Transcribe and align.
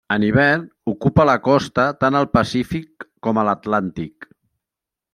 En 0.13 0.23
hivern 0.27 0.63
ocupa 0.91 1.25
la 1.31 1.35
costa, 1.49 1.87
tant 2.05 2.19
al 2.21 2.29
Pacífic 2.39 3.09
com 3.29 3.41
a 3.41 3.47
l'Atlàntic. 3.51 4.31